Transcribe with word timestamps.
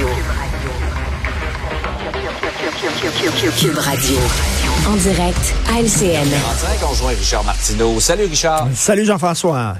Radio. 0.00 0.08
Cube 3.58 3.76
Radio. 3.76 4.16
En 4.88 4.96
direct 4.96 5.54
à 5.68 5.80
LCN. 5.80 6.26
On 6.90 6.94
joint 6.94 7.10
Richard 7.10 7.44
Martineau. 7.44 8.00
Salut 8.00 8.24
Richard. 8.24 8.68
Salut 8.74 9.04
Jean-François. 9.04 9.76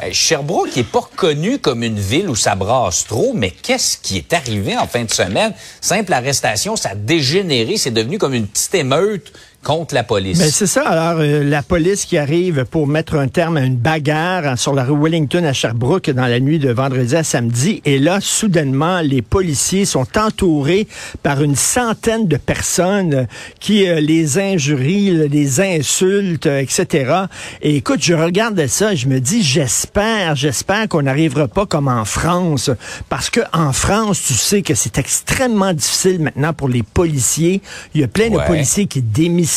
Hey, 0.00 0.12
Sherbrooke 0.12 0.76
n'est 0.76 0.84
pas 0.84 1.00
reconnue 1.00 1.58
comme 1.58 1.82
une 1.82 1.98
ville 1.98 2.28
où 2.28 2.36
ça 2.36 2.54
brasse 2.54 3.06
trop, 3.06 3.32
mais 3.34 3.50
qu'est-ce 3.50 3.96
qui 3.96 4.18
est 4.18 4.32
arrivé 4.34 4.76
en 4.76 4.86
fin 4.86 5.04
de 5.04 5.10
semaine? 5.10 5.54
Simple 5.80 6.12
arrestation, 6.12 6.76
ça 6.76 6.90
a 6.90 6.94
dégénéré, 6.94 7.78
c'est 7.78 7.90
devenu 7.90 8.18
comme 8.18 8.34
une 8.34 8.46
petite 8.46 8.74
émeute 8.74 9.32
contre 9.62 9.94
la 9.94 10.02
police. 10.04 10.38
Ben 10.38 10.50
c'est 10.50 10.66
ça. 10.66 10.88
Alors, 10.88 11.20
euh, 11.20 11.42
la 11.44 11.62
police 11.62 12.04
qui 12.06 12.16
arrive 12.16 12.64
pour 12.70 12.86
mettre 12.86 13.16
un 13.16 13.28
terme 13.28 13.56
à 13.56 13.62
une 13.62 13.76
bagarre 13.76 14.56
sur 14.58 14.72
la 14.72 14.84
rue 14.84 14.96
Wellington 14.98 15.44
à 15.44 15.52
Sherbrooke 15.52 16.10
dans 16.10 16.26
la 16.26 16.40
nuit 16.40 16.58
de 16.58 16.70
vendredi 16.70 17.14
à 17.16 17.24
samedi. 17.24 17.82
Et 17.84 17.98
là, 17.98 18.18
soudainement, 18.20 19.00
les 19.00 19.20
policiers 19.20 19.84
sont 19.84 20.06
entourés 20.16 20.86
par 21.22 21.42
une 21.42 21.56
centaine 21.56 22.28
de 22.28 22.36
personnes 22.36 23.26
qui 23.60 23.86
euh, 23.88 24.00
les 24.00 24.38
injurient, 24.38 25.28
les 25.28 25.60
insultent, 25.60 26.46
euh, 26.46 26.60
etc. 26.60 27.12
Et 27.60 27.76
écoute, 27.76 28.00
je 28.02 28.14
regarde 28.14 28.64
ça 28.68 28.92
et 28.92 28.96
je 28.96 29.08
me 29.08 29.18
dis, 29.20 29.42
j'espère, 29.42 30.36
j'espère 30.36 30.88
qu'on 30.88 31.02
n'arrivera 31.02 31.48
pas 31.48 31.66
comme 31.66 31.88
en 31.88 32.04
France. 32.04 32.70
Parce 33.08 33.28
que 33.28 33.40
en 33.52 33.72
France, 33.72 34.22
tu 34.26 34.34
sais 34.34 34.62
que 34.62 34.74
c'est 34.74 34.98
extrêmement 34.98 35.72
difficile 35.74 36.20
maintenant 36.20 36.52
pour 36.52 36.68
les 36.68 36.82
policiers. 36.84 37.60
Il 37.94 38.00
y 38.00 38.04
a 38.04 38.08
plein 38.08 38.28
Ouais. 38.28 38.42
de 38.42 38.46
policiers 38.46 38.86
qui 38.86 39.02
démissionnent, 39.02 39.47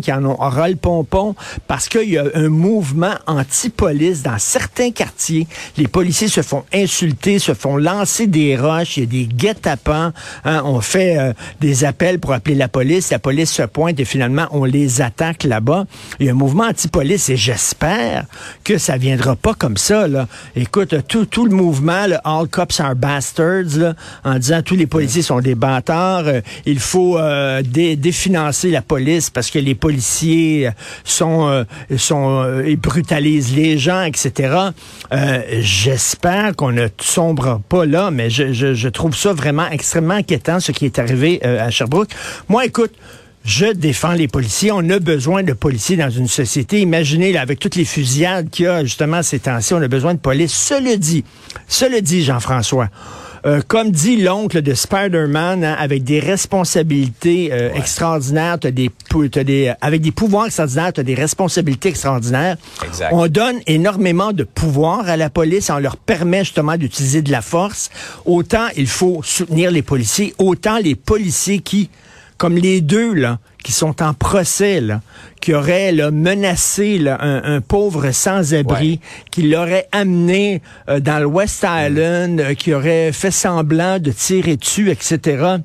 qui 0.00 0.12
en 0.12 0.24
ont 0.24 0.34
ras 0.36 0.68
le 0.68 0.76
pompon, 0.76 1.34
parce 1.66 1.88
qu'il 1.88 2.10
y 2.10 2.18
a 2.18 2.24
un 2.34 2.48
mouvement 2.48 3.14
anti-police 3.26 4.22
dans 4.22 4.38
certains 4.38 4.90
quartiers. 4.90 5.46
Les 5.76 5.88
policiers 5.88 6.28
se 6.28 6.42
font 6.42 6.64
insulter, 6.74 7.38
se 7.38 7.54
font 7.54 7.76
lancer 7.76 8.26
des 8.26 8.56
roches, 8.56 8.96
il 8.96 9.00
y 9.00 9.02
a 9.04 9.06
des 9.06 9.26
guet-apens. 9.26 10.12
hein. 10.44 10.62
on 10.64 10.80
fait 10.80 11.18
euh, 11.18 11.32
des 11.60 11.84
appels 11.84 12.18
pour 12.18 12.32
appeler 12.32 12.54
la 12.56 12.68
police, 12.68 13.10
la 13.10 13.18
police 13.18 13.52
se 13.52 13.62
pointe 13.62 13.98
et 14.00 14.04
finalement 14.04 14.46
on 14.50 14.64
les 14.64 15.00
attaque 15.00 15.44
là-bas. 15.44 15.86
Il 16.18 16.26
y 16.26 16.28
a 16.28 16.32
un 16.32 16.34
mouvement 16.34 16.64
anti-police 16.64 17.28
et 17.30 17.36
j'espère 17.36 18.24
que 18.64 18.78
ça 18.78 18.96
viendra 18.96 19.36
pas 19.36 19.54
comme 19.54 19.76
ça. 19.76 20.08
Là. 20.08 20.26
Écoute, 20.54 20.94
tout, 21.08 21.26
tout 21.26 21.46
le 21.46 21.54
mouvement, 21.54 22.06
le 22.06 22.16
All 22.24 22.48
Cops 22.48 22.80
are 22.80 22.94
Bastards, 22.96 23.76
là, 23.76 23.94
en 24.24 24.38
disant 24.38 24.62
tous 24.62 24.74
les 24.76 24.86
policiers 24.86 25.22
sont 25.22 25.40
des 25.40 25.54
bâtards, 25.54 26.26
euh, 26.26 26.40
il 26.64 26.78
faut 26.80 27.18
euh, 27.18 27.62
dé- 27.62 27.96
définancer 27.96 28.70
la 28.70 28.82
police 28.82 29.30
parce 29.36 29.50
que 29.50 29.58
les 29.58 29.74
policiers 29.74 30.70
sont, 31.04 31.46
euh, 31.46 31.64
sont 31.98 32.42
euh, 32.42 32.66
ils 32.66 32.78
brutalisent 32.78 33.54
les 33.54 33.76
gens, 33.76 34.02
etc. 34.02 34.56
Euh, 35.12 35.42
J'espère 35.60 36.56
qu'on 36.56 36.72
ne 36.72 36.88
sombre 36.98 37.60
pas 37.68 37.84
là, 37.84 38.10
mais 38.10 38.30
je, 38.30 38.88
trouve 38.88 39.14
ça 39.14 39.34
vraiment 39.34 39.68
extrêmement 39.70 40.14
inquiétant 40.14 40.58
ce 40.58 40.72
qui 40.72 40.86
est 40.86 40.98
arrivé 40.98 41.40
euh, 41.44 41.66
à 41.66 41.70
Sherbrooke. 41.70 42.08
Moi, 42.48 42.64
écoute. 42.64 42.92
Je 43.48 43.66
défends 43.66 44.14
les 44.14 44.26
policiers. 44.26 44.72
On 44.72 44.90
a 44.90 44.98
besoin 44.98 45.44
de 45.44 45.52
policiers 45.52 45.96
dans 45.96 46.10
une 46.10 46.26
société. 46.26 46.80
Imaginez, 46.80 47.38
avec 47.38 47.60
toutes 47.60 47.76
les 47.76 47.84
fusillades 47.84 48.50
qu'il 48.50 48.64
y 48.64 48.68
a 48.68 48.82
justement 48.82 49.22
ces 49.22 49.38
temps-ci, 49.38 49.72
on 49.72 49.80
a 49.80 49.86
besoin 49.86 50.14
de 50.14 50.18
police. 50.18 50.52
Cela 50.52 50.96
dit, 50.96 51.22
cela 51.68 52.00
dit, 52.00 52.24
Jean-François, 52.24 52.88
euh, 53.46 53.60
comme 53.66 53.90
dit 53.90 54.16
l'oncle 54.16 54.60
de 54.60 54.74
Spider-Man, 54.74 55.64
hein, 55.64 55.76
avec 55.78 56.02
des 56.04 56.18
responsabilités 56.18 57.50
euh, 57.52 57.72
extraordinaires, 57.74 58.58
t'as 58.60 58.72
des, 58.72 58.90
t'as 59.30 59.44
des, 59.44 59.72
avec 59.80 60.02
des 60.02 60.10
pouvoirs 60.10 60.46
extraordinaires, 60.46 60.92
tu 60.92 61.00
as 61.00 61.04
des 61.04 61.14
responsabilités 61.14 61.90
extraordinaires. 61.90 62.56
Exact. 62.84 63.10
On 63.12 63.28
donne 63.28 63.60
énormément 63.66 64.32
de 64.32 64.44
pouvoir 64.44 65.08
à 65.08 65.16
la 65.16 65.30
police, 65.30 65.70
on 65.70 65.78
leur 65.78 65.96
permet 65.96 66.40
justement 66.40 66.76
d'utiliser 66.76 67.22
de 67.22 67.30
la 67.30 67.42
force. 67.42 67.90
Autant 68.24 68.66
il 68.76 68.88
faut 68.88 69.20
soutenir 69.22 69.70
les 69.70 69.82
policiers, 69.82 70.34
autant 70.38 70.78
les 70.78 70.94
policiers 70.94 71.60
qui, 71.60 71.88
comme 72.38 72.56
les 72.56 72.80
deux 72.80 73.14
là, 73.14 73.38
qui 73.64 73.72
sont 73.72 74.02
en 74.02 74.14
procès, 74.14 74.80
là, 74.80 75.00
qui 75.40 75.54
auraient 75.54 75.92
là, 75.92 76.10
menacé 76.10 76.98
là, 76.98 77.18
un, 77.20 77.56
un 77.56 77.60
pauvre 77.60 78.10
sans-abri, 78.10 79.00
qui 79.30 79.42
l'aurait 79.42 79.88
amené 79.92 80.62
euh, 80.88 81.00
dans 81.00 81.18
le 81.18 81.26
West 81.26 81.66
Island, 81.68 82.40
euh, 82.40 82.54
qui 82.54 82.74
aurait 82.74 83.12
fait 83.12 83.30
semblant 83.30 83.98
de 83.98 84.10
tirer 84.12 84.56
dessus, 84.56 84.90
etc. 84.90 85.56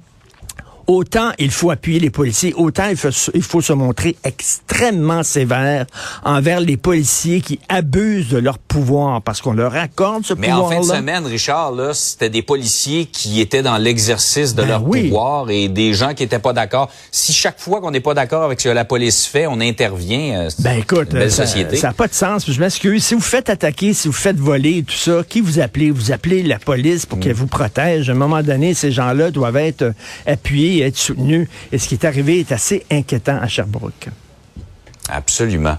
Autant 0.93 1.31
il 1.39 1.51
faut 1.51 1.71
appuyer 1.71 2.01
les 2.01 2.09
policiers, 2.09 2.53
autant 2.53 2.89
il 2.89 2.97
faut, 2.97 3.07
il 3.33 3.41
faut 3.43 3.61
se 3.61 3.71
montrer 3.71 4.17
extrêmement 4.25 5.23
sévère 5.23 5.85
envers 6.25 6.59
les 6.59 6.75
policiers 6.75 7.39
qui 7.39 7.59
abusent 7.69 8.27
de 8.27 8.37
leur 8.37 8.57
pouvoir 8.57 9.21
parce 9.21 9.39
qu'on 9.39 9.53
leur 9.53 9.73
accorde 9.77 10.25
ce 10.25 10.33
Mais 10.33 10.51
en 10.51 10.67
fin 10.67 10.81
de 10.81 10.85
semaine, 10.85 11.25
Richard, 11.25 11.71
là, 11.71 11.93
c'était 11.93 12.29
des 12.29 12.41
policiers 12.41 13.05
qui 13.05 13.39
étaient 13.39 13.61
dans 13.61 13.77
l'exercice 13.77 14.53
de 14.53 14.63
Ben 14.63 14.67
leur 14.67 14.85
oui. 14.85 15.03
pouvoir 15.03 15.49
et 15.49 15.69
des 15.69 15.93
gens 15.93 16.13
qui 16.13 16.23
étaient 16.23 16.39
pas 16.39 16.51
d'accord. 16.51 16.89
Si 17.09 17.31
chaque 17.31 17.61
fois 17.61 17.79
qu'on 17.79 17.91
n'est 17.91 18.01
pas 18.01 18.13
d'accord 18.13 18.43
avec 18.43 18.59
ce 18.59 18.67
que 18.67 18.73
la 18.73 18.83
police 18.83 19.25
fait, 19.25 19.47
on 19.47 19.61
intervient, 19.61 20.41
euh, 20.41 20.49
Ben 20.59 20.77
écoute, 20.79 21.07
une 21.13 21.19
belle 21.19 21.31
ça 21.31 21.45
société. 21.45 21.79
n'a 21.81 21.93
pas 21.93 22.09
de 22.09 22.13
sens. 22.13 22.51
Je 22.51 22.59
m'excuse. 22.59 23.01
Si 23.05 23.13
vous 23.13 23.21
faites 23.21 23.49
attaquer, 23.49 23.93
si 23.93 24.09
vous 24.09 24.13
faites 24.13 24.35
voler 24.37 24.79
et 24.79 24.83
tout 24.83 24.91
ça, 24.93 25.23
qui 25.27 25.39
vous 25.39 25.59
appelez? 25.61 25.89
Vous 25.89 26.11
appelez 26.11 26.43
la 26.43 26.59
police 26.59 27.05
pour 27.05 27.17
Mm. 27.17 27.21
qu'elle 27.21 27.33
vous 27.33 27.47
protège. 27.47 28.09
À 28.09 28.11
un 28.11 28.15
moment 28.15 28.43
donné, 28.43 28.73
ces 28.73 28.91
gens-là 28.91 29.31
doivent 29.31 29.55
être 29.55 29.83
euh, 29.83 29.93
appuyés 30.27 30.80
et 30.81 30.87
être 30.87 30.97
soutenus. 30.97 31.47
Et 31.71 31.77
ce 31.77 31.87
qui 31.87 31.95
est 31.95 32.05
arrivé 32.05 32.39
est 32.39 32.51
assez 32.51 32.85
inquiétant 32.91 33.37
à 33.41 33.47
Sherbrooke. 33.47 34.09
Absolument. 35.09 35.77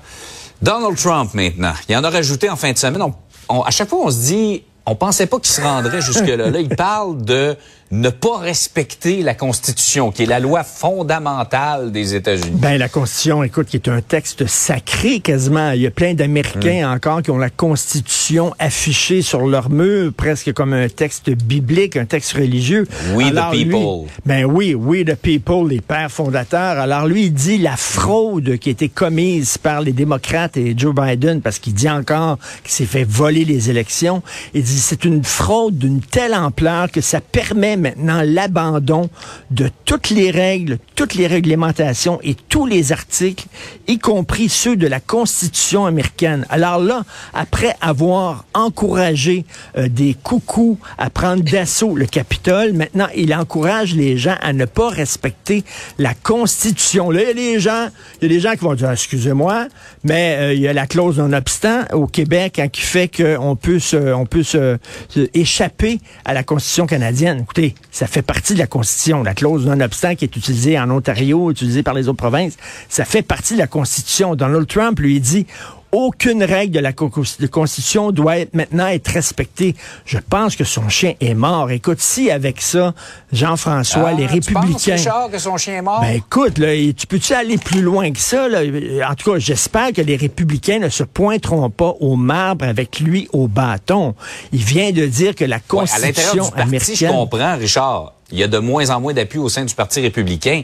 Donald 0.61 0.97
Trump, 0.97 1.35
maintenant. 1.35 1.73
Il 1.89 1.97
en 1.97 2.05
a 2.05 2.11
rajouté 2.11 2.49
en 2.49 2.57
fin 2.57 2.73
de 2.73 2.79
semaine. 2.79 3.03
À 3.49 3.71
chaque 3.71 3.89
fois, 3.89 4.01
on 4.05 4.11
se 4.11 4.27
dit, 4.27 4.63
on 4.87 4.95
pensait 4.95 5.27
pas 5.27 5.39
qu'il 5.39 5.53
se 5.53 5.61
rendrait 5.61 6.01
jusque-là. 6.01 6.51
Là, 6.51 6.61
il 6.61 6.69
parle 6.69 7.23
de 7.25 7.57
ne 7.93 8.09
pas 8.09 8.39
respecter 8.39 9.23
la 9.23 9.35
Constitution, 9.35 10.11
qui 10.13 10.23
est 10.23 10.27
la 10.27 10.41
loi 10.41 10.65
fondamentale 10.65 11.93
des 11.93 12.15
États-Unis. 12.15 12.57
Ben, 12.59 12.79
la 12.79 12.89
Constitution, 12.89 13.43
écoute, 13.43 13.67
qui 13.69 13.77
est 13.77 13.89
un 13.89 14.01
texte 14.01 14.47
sacré 14.47 15.21
quasiment. 15.21 15.73
Il 15.73 15.83
y 15.83 15.87
a 15.87 15.91
plein 15.91 16.15
d'Américains 16.15 16.89
Mm. 16.89 16.95
encore 16.95 17.23
qui 17.23 17.31
ont 17.31 17.37
la 17.39 17.51
Constitution 17.51 18.55
affichée 18.59 19.21
sur 19.21 19.47
leur 19.47 19.69
mur, 19.69 20.11
presque 20.17 20.55
comme 20.55 20.73
un 20.73 20.89
texte 20.89 21.29
biblique, 21.31 21.97
un 21.99 22.07
texte 22.07 22.33
religieux. 22.33 22.87
We 23.15 23.27
the 23.31 23.37
Alors, 23.37 23.53
lui- 23.53 23.65
people. 23.67 24.09
ben 24.25 24.47
oui, 24.47 24.75
we 24.75 25.05
the 25.05 25.15
people, 25.15 25.69
les 25.69 25.83
pères 25.83 26.11
fondateurs. 26.11 26.79
Alors 26.79 27.07
lui, 27.07 27.25
il 27.27 27.33
dit 27.35 27.59
la 27.59 27.77
fraude 27.77 28.57
qui 28.59 28.71
a 28.71 28.73
été 28.73 28.89
commise 28.89 29.59
par 29.59 29.83
les 29.83 29.93
démocrates 29.93 30.57
et 30.57 30.73
Joe 30.77 30.95
Biden, 30.95 31.43
parce 31.43 31.59
qu'il 31.59 31.75
dit 31.75 31.91
encore 31.91 32.39
qu'il 32.63 32.73
s'est 32.73 32.87
fait 32.87 33.05
voler 33.05 33.45
les 33.45 33.69
élections. 33.69 34.23
Il 34.55 34.63
dit 34.63 34.79
c'est 34.79 35.05
une 35.05 35.23
fraude 35.23 35.77
d'une 35.77 36.01
telle 36.01 36.33
ampleur 36.35 36.91
que 36.91 37.03
ça 37.03 37.21
permet 37.21 37.77
maintenant 37.83 38.23
l'abandon 38.25 39.11
de 39.51 39.69
toutes 39.85 40.09
les 40.09 40.31
règles, 40.31 40.79
toutes 40.95 41.15
les 41.15 41.27
réglementations 41.27 42.19
et 42.23 42.35
tous 42.49 42.65
les 42.67 42.93
articles, 42.93 43.47
y 43.89 43.99
compris 43.99 44.49
ceux 44.49 44.77
de 44.77 44.87
la 44.87 45.01
Constitution 45.01 45.85
américaine. 45.85 46.47
Alors 46.49 46.79
là, 46.79 47.05
après 47.35 47.75
avoir 47.81 48.47
encouragé 48.55 49.45
euh, 49.77 49.89
des 49.89 50.15
coucous 50.15 50.79
à 50.97 51.11
prendre 51.11 51.43
d'assaut 51.43 51.95
le 51.95 52.07
Capitole, 52.07 52.73
maintenant 52.73 53.09
il 53.15 53.35
encourage 53.35 53.95
les 53.95 54.17
gens 54.17 54.37
à 54.41 54.53
ne 54.53 54.65
pas 54.65 54.89
respecter 54.89 55.65
la 55.99 56.15
Constitution. 56.15 57.11
Là, 57.11 57.23
il 57.23 57.27
y 57.27 57.31
a 57.31 57.35
des 57.35 57.61
gens, 57.61 57.89
il 58.21 58.31
y 58.31 58.33
a 58.33 58.35
des 58.35 58.41
gens 58.41 58.53
qui 58.53 58.61
vont 58.61 58.75
dire, 58.75 58.89
Ah, 58.89 58.93
excusez-moi, 58.93 59.67
mais 60.05 60.37
euh, 60.39 60.55
il 60.55 60.61
y 60.61 60.69
a 60.69 60.73
la 60.73 60.87
clause 60.87 61.19
non-obstant 61.19 61.85
au 61.93 62.07
Québec 62.07 62.59
hein, 62.59 62.69
qui 62.69 62.83
fait 62.83 63.09
qu'on 63.09 63.57
peut 63.57 63.79
se, 63.79 64.13
on 64.15 64.27
peut 64.27 64.43
se, 64.43 64.79
se 65.09 65.29
échapper 65.35 66.01
à 66.25 66.35
la 66.35 66.43
Constitution 66.43 66.87
canadienne. 66.87 67.41
Écoutez, 67.41 67.72
ça 67.91 68.07
fait 68.07 68.23
partie 68.23 68.55
de 68.55 68.59
la 68.59 68.67
Constitution. 68.67 69.23
La 69.23 69.35
clause 69.35 69.67
non-obstant 69.67 70.15
qui 70.15 70.25
est 70.25 70.37
utilisée 70.37 70.79
en 70.79 70.91
Ontario, 70.91 71.51
utilisée 71.51 71.83
par 71.83 71.95
les 71.95 72.09
autres 72.09 72.19
provinces, 72.19 72.57
ça 72.89 73.05
fait 73.05 73.23
partie 73.23 73.55
de 73.55 73.59
la 73.59 73.67
Constitution. 73.67 74.35
Donald 74.35 74.67
Trump 74.67 74.99
lui 75.01 75.21
dit 75.21 75.47
aucune 75.93 76.43
règle 76.43 76.75
de 76.75 76.81
la 76.81 76.93
Constitution 76.93 78.11
doit 78.11 78.39
être, 78.39 78.55
maintenant 78.55 78.87
être 78.87 79.09
respectée. 79.09 79.77
Je 80.07 80.19
pense 80.19 80.57
que 80.57 80.65
son 80.65 80.89
chien 80.89 81.15
est 81.21 81.35
mort. 81.35 81.71
Écoute, 81.71 82.01
si 82.01 82.31
avec 82.31 82.63
ça, 82.63 82.95
Jean-François, 83.33 84.09
Ah, 84.09 84.13
les 84.15 84.27
tu 84.27 84.53
penses, 84.53 84.65
républicains... 84.65 84.95
Richard, 84.97 85.31
que 85.31 85.39
son 85.39 85.57
chien 85.59 85.77
est 85.77 85.83
mort? 85.83 86.01
Ben 86.01 86.17
écoute, 86.17 86.59
là, 86.59 86.69
tu 86.97 87.07
peux-tu 87.07 87.35
aller 87.35 87.59
plus 87.59 87.83
loin 87.83 88.11
que 88.11 88.19
ça? 88.19 88.49
Là? 88.49 88.61
En 89.09 89.15
tout 89.15 89.33
cas, 89.33 89.39
j'espère 89.39 89.93
que 89.93 90.01
les 90.01 90.17
républicains 90.17 90.79
ne 90.79 90.89
se 90.89 91.05
pointeront 91.05 91.71
pas 91.71 91.95
au 92.01 92.17
marbre 92.17 92.65
avec 92.65 92.99
lui 93.01 93.29
au 93.33 93.47
bâton. 93.47 94.15
Il 94.53 94.65
vient 94.65 94.93
de 94.93 95.07
dire 95.07 95.35
que 95.35 95.45
la 95.45 95.57
Ouais, 95.73 95.85
à 95.93 95.99
l'intérieur 95.99 96.37
Constitution 96.37 96.45
du 96.45 96.51
parti, 96.51 96.97
je 96.97 97.07
américaine... 97.07 97.11
comprends, 97.11 97.57
Richard. 97.57 98.13
Il 98.31 98.39
y 98.39 98.43
a 98.43 98.49
de 98.49 98.59
moins 98.59 98.89
en 98.91 99.01
moins 99.01 99.13
d'appui 99.13 99.39
au 99.39 99.49
sein 99.49 99.65
du 99.65 99.75
Parti 99.75 100.01
républicain, 100.01 100.63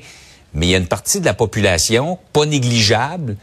mais 0.54 0.66
il 0.66 0.70
y 0.70 0.74
a 0.74 0.78
une 0.78 0.86
partie 0.86 1.20
de 1.20 1.26
la 1.26 1.34
population, 1.34 2.18
pas 2.32 2.46
négligeable, 2.46 3.36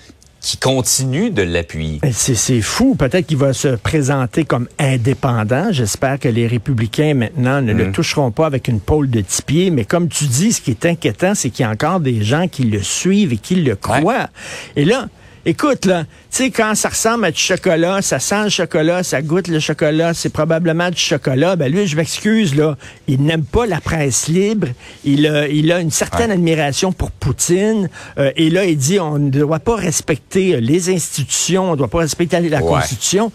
qui 0.45 0.57
continue 0.57 1.31
de 1.31 1.42
l'appuyer. 1.42 2.00
C'est 2.12 2.62
fou. 2.62 2.94
Peut-être 2.94 3.25
qu'il 3.25 3.38
va 3.38 3.51
se 3.51 3.69
présenter 3.69 4.45
comme 4.45 4.68
indépendant. 4.77 5.69
J'espère 5.71 6.19
que 6.19 6.27
les 6.30 6.45
républicains 6.45 7.15
maintenant 7.15 7.63
ne 7.63 7.74
Mm. 7.74 7.77
le 7.80 7.92
toucheront 7.92 8.30
pas 8.30 8.45
avec 8.45 8.68
une 8.68 8.80
pôle 8.80 9.09
de 9.09 9.24
pieds. 9.47 9.71
Mais 9.71 9.86
comme 9.86 10.07
tu 10.07 10.25
dis, 10.25 10.51
ce 10.53 10.62
qui 10.62 10.69
est 10.69 10.86
inquiétant, 10.86 11.33
c'est 11.33 11.50
qu'il 11.50 11.63
y 11.63 11.68
a 11.68 11.71
encore 11.71 12.00
des 12.00 12.24
gens 12.24 12.47
qui 12.47 12.63
le 12.65 12.83
suivent 12.83 13.33
et 13.33 13.38
qui 13.38 13.56
le 13.56 13.75
croient. 13.75 14.27
Et 14.75 14.86
là, 14.86 15.07
Écoute, 15.47 15.86
là, 15.86 16.06
tu 16.06 16.09
sais, 16.31 16.50
quand 16.50 16.74
ça 16.74 16.89
ressemble 16.89 17.25
à 17.25 17.31
du 17.31 17.39
chocolat, 17.39 18.01
ça 18.01 18.19
sent 18.19 18.45
le 18.45 18.50
chocolat, 18.50 19.03
ça 19.03 19.21
goûte 19.21 19.47
le 19.47 19.59
chocolat, 19.59 20.15
c'est 20.15 20.30
probablement 20.30 20.89
du 20.89 20.97
chocolat, 20.97 21.56
ben 21.56 21.71
lui, 21.71 21.86
je 21.86 21.95
m'excuse, 21.95 22.56
là, 22.56 22.75
il 23.07 23.21
n'aime 23.21 23.45
pas 23.45 23.68
la 23.68 23.80
presse 23.80 24.27
libre, 24.27 24.69
il 25.03 25.27
a, 25.27 25.47
il 25.47 25.71
a 25.71 25.80
une 25.81 25.92
certaine 25.92 26.31
admiration 26.31 26.92
pour 26.92 27.12
Poutine, 27.12 27.89
euh, 28.18 28.31
et 28.36 28.50
là, 28.50 28.65
il 28.65 28.75
dit, 28.77 29.00
on 29.00 29.19
ne 29.19 29.30
doit 29.30 29.59
pas 29.59 29.75
respecter 29.75 30.59
les 30.62 30.89
institutions, 30.89 31.69
on 31.69 31.71
ne 31.74 31.77
doit 31.77 31.89
pas 31.89 32.00
respecter 32.00 32.39
la 32.39 32.62
Ouais. 32.63 32.68
Constitution. 32.68 33.31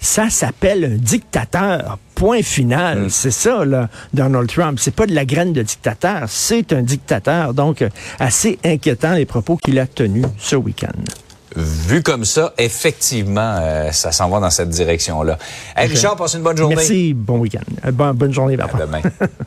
Ça 0.00 0.28
s'appelle 0.28 0.84
un 0.84 0.96
dictateur. 0.96 1.98
Point 2.14 2.42
final. 2.42 3.06
C'est 3.10 3.30
ça, 3.30 3.64
là, 3.64 3.88
Donald 4.12 4.48
Trump. 4.48 4.78
C'est 4.78 4.94
pas 4.94 5.06
de 5.06 5.14
la 5.14 5.24
graine 5.24 5.52
de 5.54 5.62
dictateur, 5.62 6.24
c'est 6.28 6.72
un 6.74 6.82
dictateur. 6.82 7.54
Donc, 7.54 7.80
euh, 7.80 7.88
assez 8.20 8.58
inquiétant 8.64 9.14
les 9.14 9.24
propos 9.24 9.56
qu'il 9.56 9.78
a 9.78 9.86
tenus 9.86 10.26
ce 10.38 10.56
week-end. 10.56 10.92
Vu 11.56 12.02
comme 12.02 12.24
ça, 12.24 12.52
effectivement, 12.58 13.58
euh, 13.60 13.92
ça 13.92 14.10
s'en 14.12 14.28
va 14.28 14.40
dans 14.40 14.50
cette 14.50 14.70
direction-là. 14.70 15.38
Hey, 15.76 15.88
Richard, 15.88 16.16
passe 16.16 16.34
une 16.34 16.42
bonne 16.42 16.56
journée. 16.56 16.74
Merci, 16.74 17.14
bon 17.14 17.38
week-end. 17.38 17.60
Euh, 17.86 17.92
bon- 17.92 18.12
bonne 18.14 18.32
journée, 18.32 18.54
À 18.54 18.66
papa. 18.68 18.78
demain. 18.86 19.00